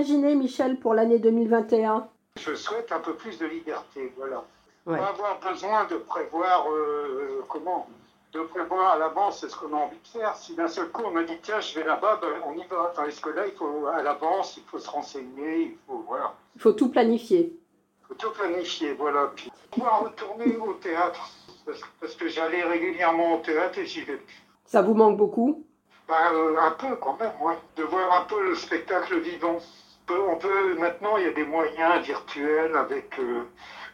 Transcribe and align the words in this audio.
imaginez, 0.00 0.34
Michel, 0.34 0.78
pour 0.78 0.94
l'année 0.94 1.18
2021 1.18 2.08
Je 2.38 2.54
souhaite 2.54 2.90
un 2.90 3.00
peu 3.00 3.14
plus 3.14 3.38
de 3.38 3.44
liberté, 3.46 4.12
voilà. 4.16 4.42
Ouais. 4.86 4.98
Pas 4.98 5.08
avoir 5.08 5.38
besoin 5.40 5.84
de 5.84 5.96
prévoir 5.96 6.66
euh, 6.70 7.44
comment 7.48 7.86
de 8.32 8.40
prévoir 8.42 8.92
à 8.92 8.98
l'avance 8.98 9.46
ce 9.46 9.56
qu'on 9.56 9.74
a 9.74 9.76
envie 9.76 9.98
de 9.98 10.08
faire. 10.18 10.34
Si 10.36 10.54
d'un 10.54 10.68
seul 10.68 10.88
coup 10.90 11.02
on 11.04 11.16
a 11.16 11.24
dit 11.24 11.36
tiens 11.42 11.60
je 11.60 11.78
vais 11.78 11.84
là-bas, 11.84 12.18
ben, 12.22 12.28
on 12.46 12.54
y 12.54 12.64
va. 12.66 12.92
Tandis 12.94 13.20
que 13.20 13.28
là 13.28 13.46
il 13.46 13.52
faut 13.52 13.86
à 13.88 14.02
l'avance, 14.02 14.56
il 14.56 14.62
faut 14.62 14.78
se 14.78 14.88
renseigner, 14.88 15.62
il 15.62 15.76
faut 15.86 16.02
voilà, 16.08 16.32
Il 16.54 16.62
faut 16.62 16.72
tout 16.72 16.88
planifier. 16.88 17.52
il 17.52 18.06
faut 18.06 18.14
tout 18.14 18.30
planifier, 18.30 18.94
voilà. 18.94 19.32
Puis 19.34 19.52
pouvoir 19.70 20.04
retourner 20.04 20.56
au 20.56 20.72
théâtre 20.74 21.28
parce, 21.66 21.80
parce 22.00 22.14
que 22.14 22.28
j'allais 22.28 22.62
régulièrement 22.62 23.34
au 23.34 23.38
théâtre 23.40 23.78
et 23.78 23.84
j'y 23.86 24.02
vais 24.02 24.16
plus. 24.16 24.42
Ça 24.64 24.80
vous 24.80 24.94
manque 24.94 25.18
beaucoup? 25.18 25.66
Ben, 26.08 26.14
euh, 26.32 26.56
un 26.58 26.70
peu 26.70 26.96
quand 26.96 27.18
même, 27.20 27.32
ouais. 27.42 27.58
de 27.76 27.82
voir 27.82 28.22
un 28.22 28.24
peu 28.24 28.48
le 28.48 28.54
spectacle 28.54 29.18
vivant. 29.18 29.58
On 30.10 30.12
peut, 30.12 30.22
on 30.32 30.36
peut- 30.36 30.74
maintenant, 30.78 31.16
il 31.18 31.24
y 31.24 31.28
a 31.28 31.32
des 31.32 31.44
moyens 31.44 32.02
virtuels 32.04 32.74
avec 32.76 33.16
euh, 33.20 33.42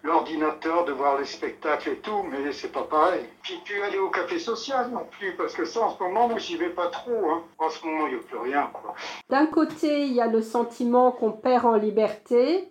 l'ordinateur 0.02 0.84
de 0.84 0.92
voir 0.92 1.18
les 1.18 1.24
spectacles 1.26 1.90
et 1.90 1.96
tout, 1.96 2.22
mais 2.30 2.52
c'est 2.52 2.72
pas 2.72 2.84
pareil. 2.84 3.24
Puis 3.42 3.58
plus 3.64 3.82
aller 3.82 3.98
au 3.98 4.08
café 4.08 4.38
social 4.38 4.90
non 4.90 5.06
plus, 5.10 5.32
parce 5.36 5.54
que 5.54 5.64
ça, 5.64 5.80
en 5.80 5.96
ce 5.96 6.02
moment, 6.02 6.28
moi, 6.28 6.38
j'y 6.38 6.56
vais 6.56 6.70
pas 6.70 6.86
trop. 6.88 7.30
Hein. 7.30 7.42
En 7.58 7.68
ce 7.68 7.84
moment, 7.84 8.06
il 8.06 8.14
n'y 8.14 8.20
a 8.20 8.22
plus 8.22 8.38
rien. 8.38 8.70
D'un 9.28 9.46
côté, 9.46 10.04
il 10.06 10.12
y 10.14 10.20
a 10.20 10.26
le 10.26 10.40
sentiment 10.42 11.12
qu'on 11.12 11.32
perd 11.32 11.66
en 11.66 11.74
liberté, 11.76 12.68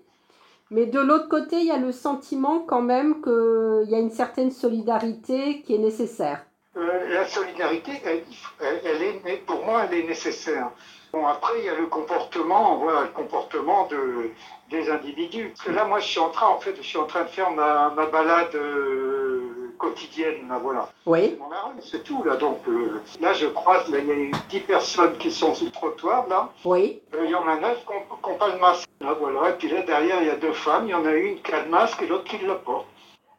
mais 0.71 0.87
de 0.87 0.99
l'autre 0.99 1.29
côté, 1.29 1.57
il 1.57 1.65
y 1.67 1.71
a 1.71 1.77
le 1.77 1.91
sentiment 1.91 2.61
quand 2.61 2.81
même 2.81 3.21
qu'il 3.21 3.89
y 3.89 3.95
a 3.95 3.99
une 3.99 4.11
certaine 4.11 4.49
solidarité 4.51 5.61
qui 5.61 5.75
est 5.75 5.79
nécessaire. 5.79 6.45
Euh, 6.77 7.09
la 7.13 7.25
solidarité, 7.27 7.91
elle, 8.03 8.23
elle- 8.59 8.81
elle 8.85 9.01
est, 9.33 9.37
pour 9.45 9.63
moi, 9.65 9.83
elle 9.89 9.99
est 9.99 10.07
nécessaire. 10.07 10.71
Bon, 11.15 11.25
après, 11.27 11.59
il 11.59 11.63
y 11.65 11.69
a 11.69 11.75
le 11.75 11.85
comportement, 11.85 12.75
voilà, 12.75 13.03
le 13.03 13.07
comportement 13.07 13.87
de, 13.87 14.31
des 14.69 14.89
individus. 14.91 15.47
Parce 15.55 15.61
que 15.61 15.71
là, 15.71 15.85
moi, 15.85 15.99
je 15.99 16.07
suis 16.07 16.19
en 16.19 16.27
train, 16.27 16.47
en 16.47 16.59
fait, 16.59 16.75
je 16.75 16.81
suis 16.81 16.97
en 16.97 17.05
train 17.05 17.23
de 17.23 17.29
faire 17.29 17.51
ma, 17.51 17.89
ma 17.95 18.07
balade 18.07 18.53
euh, 18.55 19.73
quotidienne, 19.77 20.49
là, 20.49 20.59
voilà. 20.61 20.89
Oui. 21.05 21.39
C'est 21.79 22.03
tout, 22.03 22.21
là. 22.25 22.35
Donc, 22.35 22.57
euh, 22.67 23.01
là, 23.21 23.31
je 23.31 23.47
croise, 23.47 23.87
là, 23.89 23.99
il 23.99 24.07
y 24.07 24.11
a 24.11 24.15
eu 24.15 24.31
10 24.49 24.59
personnes 24.59 25.17
qui 25.17 25.31
sont 25.31 25.55
sur 25.55 25.67
le 25.67 25.71
trottoir, 25.71 26.27
là. 26.27 26.49
Oui. 26.65 27.01
Euh, 27.13 27.23
Il 27.23 27.31
y 27.31 27.35
en 27.35 27.47
a 27.47 27.55
9 27.61 27.85
qui 27.85 27.93
n'ont 28.29 28.35
pas 28.37 28.49
le 28.49 28.59
masque, 28.59 28.89
là, 28.99 29.15
voilà. 29.17 29.51
Et 29.51 29.53
puis 29.53 29.69
là, 29.69 29.83
derrière, 29.83 30.21
il 30.21 30.27
y 30.27 30.31
a 30.31 30.35
deux 30.35 30.51
femmes. 30.51 30.83
Il 30.87 30.91
y 30.91 30.95
en 30.95 31.05
a 31.05 31.13
une 31.13 31.41
qui 31.41 31.53
a 31.53 31.63
le 31.63 31.69
masque 31.69 32.01
et 32.01 32.07
l'autre 32.07 32.25
qui 32.25 32.43
ne 32.43 32.49
l'a 32.49 32.55
pas. 32.55 32.83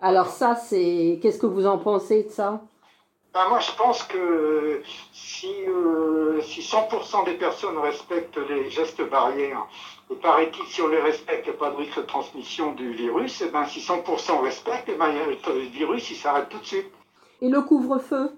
Alors 0.00 0.28
ça, 0.28 0.54
c'est... 0.54 1.18
Qu'est-ce 1.20 1.38
que 1.38 1.46
vous 1.46 1.66
en 1.66 1.76
pensez 1.76 2.22
de 2.22 2.30
ça? 2.30 2.62
Ben, 3.36 3.50
moi, 3.50 3.58
je 3.58 3.70
pense 3.72 4.02
que 4.04 4.80
si, 5.12 5.52
euh, 5.68 6.40
si 6.40 6.62
100% 6.62 7.26
des 7.26 7.34
personnes 7.34 7.76
respectent 7.76 8.38
les 8.48 8.70
gestes 8.70 9.06
barrières, 9.10 9.66
et 10.10 10.14
paraît-il, 10.14 10.64
si 10.64 10.80
on 10.80 10.88
les 10.88 11.02
respecte, 11.02 11.46
il 11.46 11.50
n'y 11.50 11.56
a 11.56 11.58
pas 11.58 11.70
de 11.70 11.76
risque 11.76 11.98
de 11.98 12.06
transmission 12.06 12.72
du 12.72 12.92
virus, 12.92 13.42
et 13.42 13.50
ben, 13.50 13.66
si 13.66 13.80
100% 13.80 14.40
respectent, 14.42 14.88
et 14.88 14.94
ben, 14.94 15.12
le 15.12 15.58
virus, 15.68 16.10
il 16.10 16.16
s'arrête 16.16 16.48
tout 16.48 16.58
de 16.60 16.64
suite. 16.64 16.90
Et 17.42 17.50
le 17.50 17.60
couvre-feu? 17.60 18.30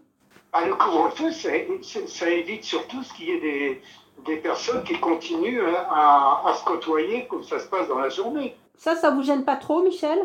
Ben, 0.52 0.66
le 0.66 0.74
couvre-feu, 0.74 1.30
ça, 1.30 2.28
évite 2.30 2.64
surtout 2.64 3.00
ce 3.04 3.14
qu'il 3.14 3.28
y 3.28 3.30
ait 3.30 3.40
des, 3.40 3.82
des 4.26 4.36
personnes 4.38 4.82
qui 4.82 4.98
continuent 4.98 5.62
à, 5.90 6.42
à 6.44 6.54
se 6.54 6.64
côtoyer 6.64 7.28
comme 7.28 7.44
ça 7.44 7.60
se 7.60 7.68
passe 7.68 7.86
dans 7.86 8.00
la 8.00 8.08
journée. 8.08 8.56
Ça, 8.74 8.96
ça 8.96 9.12
vous 9.12 9.22
gêne 9.22 9.44
pas 9.44 9.54
trop, 9.54 9.80
Michel? 9.80 10.18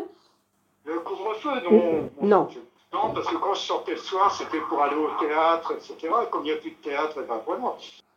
Le 0.84 0.98
couvre-feu, 0.98 1.60
non. 1.70 2.10
Non. 2.20 2.48
Non, 3.04 3.12
parce 3.12 3.26
que 3.26 3.36
quand 3.36 3.52
je 3.52 3.60
sortais 3.60 3.92
le 3.92 3.98
soir, 3.98 4.34
c'était 4.34 4.60
pour 4.60 4.82
aller 4.82 4.96
au 4.96 5.10
théâtre, 5.20 5.72
etc. 5.72 5.94
Et 6.02 6.30
comme 6.30 6.42
il 6.42 6.52
n'y 6.52 6.52
a 6.52 6.56
plus 6.56 6.70
de 6.70 6.76
théâtre, 6.76 7.16
eh 7.22 7.28
ben 7.28 7.40
voilà. 7.44 7.76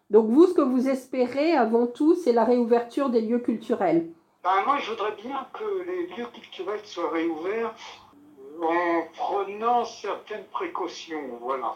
Donc 0.10 0.30
vous, 0.30 0.48
ce 0.48 0.54
que 0.54 0.62
vous 0.62 0.88
espérez 0.88 1.54
avant 1.58 1.88
tout, 1.88 2.16
c'est 2.16 2.32
la 2.32 2.46
réouverture 2.46 3.10
des 3.10 3.20
lieux 3.20 3.40
culturels. 3.40 4.08
Ben, 4.46 4.64
moi, 4.66 4.78
je 4.78 4.92
voudrais 4.92 5.12
bien 5.12 5.46
que 5.52 5.84
les 5.86 6.08
lieux 6.16 6.28
culturels 6.34 6.80
soient 6.86 7.10
réouverts 7.10 7.74
en 8.62 9.02
prenant 9.14 9.84
certaines 9.84 10.46
précautions, 10.46 11.38
voilà. 11.42 11.76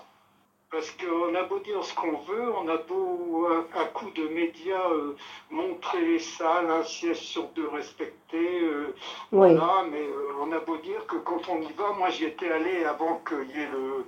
Parce 0.71 0.89
qu'on 0.91 1.35
a 1.35 1.43
beau 1.43 1.59
dire 1.59 1.83
ce 1.83 1.93
qu'on 1.93 2.17
veut, 2.19 2.53
on 2.55 2.67
a 2.69 2.77
beau, 2.77 3.45
à, 3.75 3.81
à 3.81 3.85
coup 3.87 4.09
de 4.11 4.27
médias, 4.29 4.89
euh, 4.91 5.15
montrer 5.49 6.01
les 6.05 6.19
salles, 6.19 6.71
un 6.71 6.83
siège 6.83 7.19
sur 7.19 7.49
deux 7.49 7.67
respecté, 7.67 8.61
euh, 8.63 8.95
Oui. 9.33 9.53
voilà, 9.53 9.83
mais 9.91 10.01
euh, 10.01 10.31
on 10.39 10.51
a 10.53 10.59
beau 10.59 10.77
dire 10.77 11.05
que 11.07 11.17
quand 11.17 11.49
on 11.49 11.61
y 11.61 11.71
va, 11.73 11.91
moi 11.97 12.09
j'y 12.09 12.23
étais 12.25 12.49
allé 12.49 12.85
avant 12.85 13.17
qu'il 13.27 13.49
y 13.49 13.59
ait 13.61 13.67
le, 13.67 14.05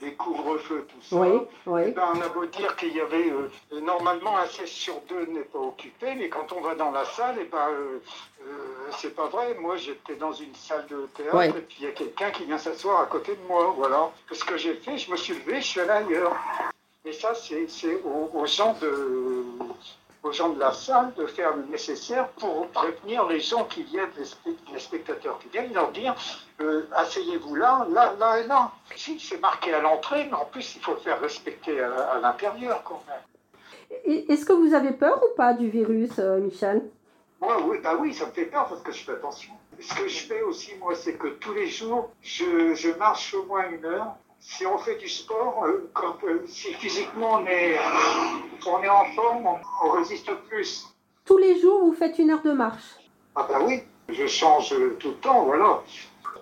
les 0.00 0.14
couvre-feux, 0.14 0.86
tout 0.88 1.02
ça. 1.02 1.16
Oui, 1.16 1.40
Eh 1.66 1.70
oui. 1.70 1.90
ben, 1.90 2.12
on 2.14 2.20
a 2.20 2.28
beau 2.28 2.46
dire 2.46 2.76
qu'il 2.76 2.94
y 2.96 3.00
avait 3.00 3.30
euh, 3.30 3.80
normalement 3.80 4.36
un 4.38 4.46
siège 4.46 4.70
sur 4.70 5.00
deux 5.08 5.26
n'est 5.26 5.40
pas 5.40 5.58
occupé, 5.58 6.14
mais 6.14 6.28
quand 6.28 6.52
on 6.52 6.60
va 6.60 6.74
dans 6.76 6.90
la 6.92 7.04
salle, 7.04 7.38
et 7.40 7.44
ben 7.46 7.68
euh, 7.70 7.98
euh, 8.46 8.90
c'est 8.98 9.14
pas 9.14 9.26
vrai. 9.26 9.54
Moi 9.60 9.76
j'étais 9.76 10.14
dans 10.14 10.32
une 10.32 10.54
salle 10.54 10.86
de 10.86 11.08
théâtre 11.16 11.56
et 11.56 11.62
puis 11.62 11.76
il 11.80 11.84
y 11.86 11.88
a 11.88 11.92
quelqu'un 11.92 12.30
qui 12.30 12.44
vient 12.44 12.58
s'asseoir 12.58 13.00
à 13.00 13.06
côté 13.06 13.32
de 13.34 13.42
moi, 13.48 13.74
voilà. 13.76 14.10
Ce 14.30 14.44
que 14.44 14.56
j'ai 14.56 14.74
fait, 14.74 14.98
je 14.98 15.10
me 15.10 15.16
suis 15.16 15.34
levé, 15.34 15.60
je 15.60 15.66
suis 15.66 15.80
allé 15.80 15.90
ailleurs. 15.90 16.36
Et 17.04 17.12
ça 17.12 17.34
c'est 17.34 17.68
c'est 17.68 17.96
aux, 18.04 18.30
aux 18.34 18.46
gens 18.46 18.74
de 18.80 19.44
aux 20.22 20.32
gens 20.32 20.48
de 20.50 20.58
la 20.58 20.72
salle 20.72 21.12
de 21.14 21.26
faire 21.26 21.56
le 21.56 21.62
nécessaire 21.64 22.28
pour 22.30 22.66
prévenir 22.68 23.26
les 23.28 23.40
gens 23.40 23.64
qui 23.64 23.82
viennent, 23.84 24.10
les, 24.16 24.24
spe- 24.24 24.56
les 24.72 24.78
spectateurs 24.80 25.38
qui 25.38 25.48
viennent, 25.48 25.72
leur 25.72 25.90
dire 25.92 26.14
euh, 26.60 26.82
asseyez-vous 26.94 27.54
là, 27.54 27.86
là, 27.90 28.14
là 28.18 28.40
et 28.40 28.46
là. 28.46 28.72
Si, 28.96 29.18
c'est 29.20 29.38
marqué 29.40 29.72
à 29.72 29.80
l'entrée, 29.80 30.24
mais 30.26 30.34
en 30.34 30.44
plus, 30.46 30.74
il 30.76 30.82
faut 30.82 30.92
le 30.94 30.98
faire 31.00 31.20
respecter 31.20 31.80
à, 31.80 31.92
à 32.12 32.18
l'intérieur 32.20 32.82
quand 32.84 33.02
même. 33.08 33.22
Est-ce 34.28 34.44
que 34.44 34.52
vous 34.52 34.74
avez 34.74 34.92
peur 34.92 35.22
ou 35.22 35.34
pas 35.36 35.54
du 35.54 35.68
virus, 35.70 36.18
euh, 36.18 36.38
Michel? 36.40 36.82
Moi, 37.40 37.56
oui, 37.66 37.78
bah 37.82 37.94
oui, 37.98 38.12
ça 38.12 38.26
me 38.26 38.32
fait 38.32 38.46
peur 38.46 38.66
parce 38.68 38.82
que 38.82 38.90
je 38.92 39.04
fais 39.04 39.12
attention. 39.12 39.52
Ce 39.80 39.94
que 39.94 40.08
je 40.08 40.18
fais 40.26 40.42
aussi, 40.42 40.74
moi, 40.80 40.94
c'est 40.96 41.14
que 41.14 41.28
tous 41.28 41.54
les 41.54 41.68
jours, 41.68 42.10
je, 42.20 42.74
je 42.74 42.90
marche 42.98 43.32
au 43.34 43.44
moins 43.44 43.70
une 43.70 43.84
heure. 43.84 44.16
Si 44.40 44.64
on 44.66 44.78
fait 44.78 44.96
du 44.96 45.08
sport, 45.08 45.64
euh, 45.64 45.90
quand, 45.92 46.16
euh, 46.24 46.44
si 46.46 46.72
physiquement 46.74 47.40
on 47.40 47.46
est, 47.46 47.76
on 48.66 48.82
est 48.82 48.88
en 48.88 49.04
forme, 49.14 49.46
on, 49.46 49.86
on 49.86 49.90
résiste 49.92 50.32
plus. 50.48 50.86
Tous 51.24 51.38
les 51.38 51.60
jours, 51.60 51.84
vous 51.84 51.92
faites 51.92 52.18
une 52.18 52.30
heure 52.30 52.42
de 52.42 52.52
marche. 52.52 52.96
Ah 53.34 53.46
bah 53.48 53.58
oui, 53.64 53.82
je 54.08 54.26
change 54.26 54.72
euh, 54.72 54.96
tout 54.98 55.08
le 55.10 55.16
temps, 55.16 55.44
voilà. 55.44 55.82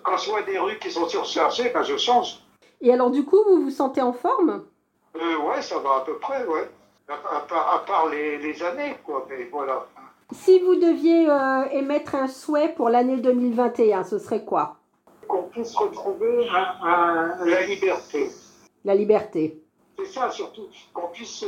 Quand 0.03 0.17
je 0.17 0.29
vois 0.29 0.43
des 0.43 0.57
rues 0.57 0.77
qui 0.79 0.89
sont 0.91 1.07
surchargées, 1.07 1.69
ben 1.73 1.83
je 1.83 1.97
change. 1.97 2.39
Et 2.81 2.93
alors 2.93 3.09
du 3.11 3.25
coup, 3.25 3.43
vous 3.47 3.61
vous 3.63 3.71
sentez 3.71 4.01
en 4.01 4.13
forme? 4.13 4.63
Euh, 5.15 5.37
ouais, 5.39 5.61
ça 5.61 5.79
va 5.79 5.97
à 5.97 6.01
peu 6.01 6.17
près, 6.17 6.45
ouais. 6.45 6.69
À, 7.09 7.37
à 7.37 7.39
part, 7.41 7.73
à 7.73 7.85
part 7.85 8.07
les, 8.09 8.37
les 8.37 8.63
années, 8.63 8.95
quoi, 9.05 9.25
mais 9.29 9.45
voilà. 9.51 9.85
Si 10.31 10.59
vous 10.59 10.75
deviez 10.75 11.27
émettre 11.77 12.15
un 12.15 12.27
souhait 12.27 12.73
pour 12.75 12.89
l'année 12.89 13.15
2021, 13.17 14.03
ce 14.03 14.19
serait 14.19 14.43
quoi? 14.43 14.75
Qu'on 15.27 15.43
puisse 15.43 15.75
retrouver 15.75 16.47
un- 16.49 16.75
un- 16.87 17.45
la 17.45 17.61
liberté. 17.65 18.29
La 18.85 18.95
liberté. 18.95 19.61
C'est 19.97 20.05
ça 20.05 20.29
surtout, 20.31 20.67
qu'on 20.93 21.07
puisse 21.07 21.43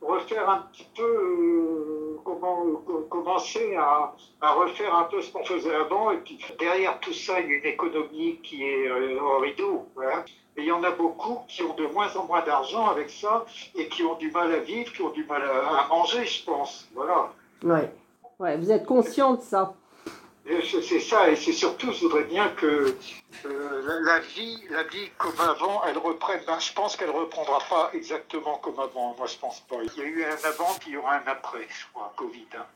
refaire 0.00 0.50
un 0.50 0.66
petit 0.72 0.86
peu, 0.96 1.02
euh, 1.04 2.16
comment, 2.24 2.64
euh, 2.66 2.72
co- 2.84 3.06
commencer 3.08 3.76
à, 3.76 4.12
à 4.40 4.52
refaire 4.54 4.92
un 4.94 5.04
peu 5.04 5.22
ce 5.22 5.32
qu'on 5.32 5.44
faisait 5.44 5.74
avant. 5.74 6.10
Et 6.10 6.18
puis 6.18 6.38
derrière 6.58 6.98
tout 7.00 7.12
ça, 7.12 7.40
il 7.40 7.48
y 7.50 7.54
a 7.54 7.56
une 7.58 7.64
économie 7.66 8.38
qui 8.42 8.64
est 8.64 8.88
euh, 8.88 9.20
au 9.20 9.38
rideau. 9.38 9.86
hein. 10.02 10.24
Et 10.56 10.62
il 10.62 10.66
y 10.66 10.72
en 10.72 10.82
a 10.82 10.90
beaucoup 10.90 11.38
qui 11.48 11.62
ont 11.62 11.74
de 11.74 11.86
moins 11.86 12.14
en 12.16 12.24
moins 12.26 12.42
d'argent 12.44 12.86
avec 12.88 13.08
ça 13.08 13.46
et 13.74 13.88
qui 13.88 14.02
ont 14.02 14.16
du 14.16 14.30
mal 14.32 14.52
à 14.52 14.58
vivre, 14.58 14.92
qui 14.92 15.00
ont 15.00 15.10
du 15.10 15.24
mal 15.24 15.40
à, 15.42 15.84
à 15.84 15.88
manger, 15.88 16.26
je 16.26 16.44
pense. 16.44 16.88
Voilà. 16.94 17.30
Ouais. 17.64 17.88
Ouais, 18.40 18.56
vous 18.58 18.70
êtes 18.72 18.84
conscient 18.84 19.34
de 19.34 19.40
ça. 19.40 19.72
C'est 20.60 21.00
ça, 21.00 21.30
et 21.30 21.36
c'est 21.36 21.52
surtout, 21.52 21.92
je 21.92 22.00
voudrais 22.02 22.24
bien 22.24 22.48
que 22.50 22.94
euh, 23.46 24.00
la, 24.02 24.18
vie, 24.20 24.62
la 24.70 24.82
vie 24.82 25.08
comme 25.16 25.38
avant, 25.40 25.82
elle 25.84 25.96
reprenne. 25.96 26.42
Ben, 26.46 26.58
je 26.60 26.72
pense 26.74 26.96
qu'elle 26.96 27.10
reprendra 27.10 27.58
pas 27.70 27.90
exactement 27.94 28.58
comme 28.58 28.78
avant. 28.78 29.14
Moi, 29.16 29.26
je 29.26 29.38
pense 29.38 29.60
pas. 29.60 29.76
Il 29.82 29.98
y 29.98 30.02
a 30.02 30.04
eu 30.04 30.24
un 30.24 30.44
avant, 30.44 30.74
puis 30.78 30.90
il 30.90 30.92
y 30.94 30.96
aura 30.96 31.14
un 31.14 31.26
après, 31.26 31.66
je 31.68 31.86
crois, 31.92 32.12
Covid. 32.16 32.46
hein. 32.58 32.66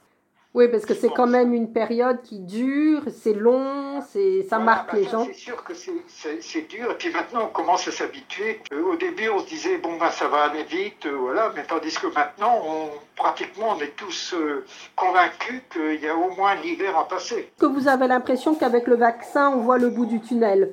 Oui, 0.57 0.69
parce 0.69 0.87
que 0.87 0.95
c'est 0.95 1.11
quand 1.11 1.27
même 1.27 1.53
une 1.53 1.71
période 1.71 2.23
qui 2.23 2.39
dure, 2.41 3.03
c'est 3.11 3.35
long, 3.35 4.01
c'est 4.01 4.43
ça 4.45 4.57
Voilà, 4.57 4.65
marque 4.65 4.93
ben, 4.93 4.99
les 5.01 5.05
ça, 5.05 5.11
gens. 5.11 5.25
C'est 5.27 5.35
sûr 5.35 5.63
que 5.63 5.75
c'est- 5.75 6.63
dur, 6.67 6.91
et 6.93 6.95
puis 6.95 7.11
maintenant, 7.13 7.43
on 7.45 7.49
commence 7.49 7.87
à 7.89 7.93
s'habituer. 7.93 8.63
Euh, 8.73 8.83
au 8.85 8.97
début, 8.97 9.29
on 9.29 9.39
se 9.41 9.49
disait, 9.49 9.77
bon, 9.77 9.99
ben, 9.99 10.09
ça 10.11 10.29
va 10.29 10.45
aller 10.45 10.65
vite, 10.65 11.05
euh, 11.05 11.11
voilà, 11.15 11.53
mais 11.55 11.63
tandis 11.65 11.95
que 11.95 12.07
maintenant, 12.07 12.59
on, 12.65 12.89
pratiquement, 13.17 13.77
on 13.77 13.81
est 13.83 13.95
tous 13.97 14.33
euh, 14.33 14.65
convaincus 14.97 15.61
qu'il 15.71 16.01
y 16.01 16.09
a 16.09 16.17
au 16.17 16.31
moins 16.35 16.55
l'hiver 16.55 16.97
à 16.97 17.07
passer. 17.07 17.41
Est-ce 17.41 17.61
que 17.61 17.67
vous 17.67 17.87
avez 17.87 18.07
l'impression 18.09 18.55
qu'avec 18.55 18.87
le 18.87 18.97
vaccin, 18.97 19.51
on 19.51 19.61
voit 19.61 19.77
le 19.77 19.91
bout 19.91 20.07
du 20.07 20.21
tunnel? 20.23 20.73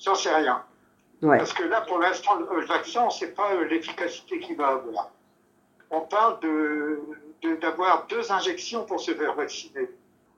J'en 0.00 0.16
sais 0.16 0.34
rien. 0.34 0.64
Ouais. 1.22 1.38
Parce 1.38 1.52
que 1.52 1.62
là, 1.62 1.82
pour 1.82 2.00
l'instant, 2.00 2.34
le, 2.40 2.60
le 2.60 2.66
vaccin, 2.66 3.02
on 3.02 3.06
ne 3.06 3.10
sait 3.10 3.28
pas 3.30 3.54
l'efficacité 3.70 4.40
qu'il 4.40 4.56
va 4.56 4.66
avoir. 4.70 5.10
On 5.92 6.00
parle 6.00 6.40
de 6.40 6.98
de- 7.42 7.56
d'avoir 7.56 8.06
deux 8.08 8.30
injections 8.32 8.84
pour 8.84 9.00
se 9.00 9.12
faire 9.12 9.34
vacciner. 9.34 9.88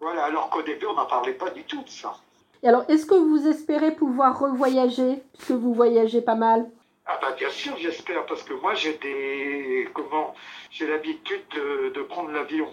Voilà, 0.01 0.25
alors 0.25 0.51
qu'au 0.51 0.62
début, 0.62 0.87
on 0.87 0.95
n'en 0.95 1.06
parlait 1.06 1.33
pas 1.35 1.51
du 1.51 1.62
tout 1.65 1.83
de 1.83 1.89
ça. 1.89 2.17
Et 2.62 2.69
alors, 2.69 2.85
est-ce 2.89 3.06
que 3.06 3.15
vous 3.15 3.47
espérez 3.47 3.93
pouvoir 3.95 4.39
revoyager, 4.39 5.23
puisque 5.35 5.53
vous 5.53 5.75
voyagez 5.75 6.21
pas 6.23 6.35
mal? 6.35 6.71
Ah 7.06 7.19
bah 7.21 7.33
bien 7.39 7.51
sûr, 7.51 7.77
j'espère, 7.77 8.25
parce 8.25 8.43
que 8.43 8.55
moi, 8.55 8.75
j'ai 8.75 8.95
des... 8.95 9.89
Comment 9.93 10.35
J'ai 10.71 10.87
l'habitude 10.87 11.43
de, 11.55 11.91
de 11.91 12.03
prendre 12.03 12.31
l'avion. 12.31 12.69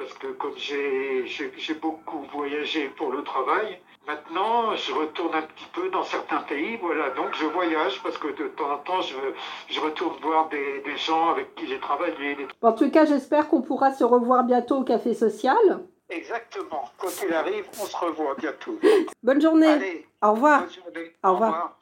Parce 0.00 0.14
que 0.14 0.28
comme 0.28 0.56
j'ai 0.56 1.74
beaucoup 1.74 2.22
voyagé 2.32 2.88
pour 2.96 3.12
le 3.12 3.22
travail, 3.22 3.78
maintenant 4.06 4.74
je 4.74 4.92
retourne 4.94 5.34
un 5.34 5.42
petit 5.42 5.68
peu 5.74 5.90
dans 5.90 6.02
certains 6.04 6.40
pays, 6.42 6.78
voilà, 6.80 7.10
donc 7.10 7.34
je 7.34 7.44
voyage 7.44 8.02
parce 8.02 8.16
que 8.16 8.28
de 8.28 8.48
temps 8.48 8.70
en 8.72 8.78
temps 8.78 9.02
je, 9.02 9.14
je 9.68 9.78
retourne 9.78 10.16
voir 10.22 10.48
des, 10.48 10.80
des 10.86 10.96
gens 10.96 11.28
avec 11.28 11.54
qui 11.54 11.66
j'ai 11.66 11.78
travaillé. 11.78 12.48
En 12.62 12.72
tout 12.72 12.90
cas, 12.90 13.04
j'espère 13.04 13.48
qu'on 13.48 13.60
pourra 13.60 13.92
se 13.92 14.02
revoir 14.02 14.44
bientôt 14.44 14.78
au 14.78 14.84
Café 14.84 15.12
Social. 15.12 15.84
Exactement. 16.08 16.84
Quand 16.98 17.08
il 17.26 17.32
arrive, 17.34 17.66
on 17.80 17.84
se 17.84 17.96
revoit 17.96 18.34
bientôt. 18.36 18.78
Bonne 19.22 19.40
journée. 19.40 19.66
Allez, 19.68 20.06
Au 20.22 20.32
revoir. 20.32 20.60
bonne 20.62 20.70
journée. 20.72 21.12
Au 21.22 21.32
revoir. 21.32 21.76